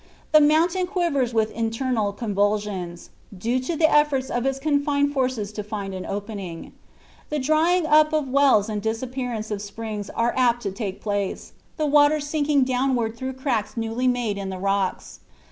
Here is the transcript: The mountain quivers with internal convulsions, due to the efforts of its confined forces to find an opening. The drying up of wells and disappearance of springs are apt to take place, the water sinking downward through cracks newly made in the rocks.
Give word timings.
The 0.31 0.41
mountain 0.41 0.87
quivers 0.87 1.31
with 1.31 1.51
internal 1.51 2.11
convulsions, 2.11 3.11
due 3.37 3.59
to 3.59 3.75
the 3.75 3.87
efforts 3.87 4.31
of 4.31 4.47
its 4.47 4.57
confined 4.57 5.13
forces 5.13 5.51
to 5.51 5.61
find 5.61 5.93
an 5.93 6.07
opening. 6.07 6.73
The 7.29 7.37
drying 7.37 7.85
up 7.85 8.11
of 8.11 8.27
wells 8.27 8.67
and 8.67 8.81
disappearance 8.81 9.51
of 9.51 9.61
springs 9.61 10.09
are 10.09 10.33
apt 10.35 10.63
to 10.63 10.71
take 10.71 11.01
place, 11.01 11.53
the 11.77 11.85
water 11.85 12.19
sinking 12.19 12.63
downward 12.63 13.15
through 13.15 13.33
cracks 13.33 13.77
newly 13.77 14.07
made 14.07 14.39
in 14.39 14.49
the 14.49 14.57
rocks. 14.57 15.19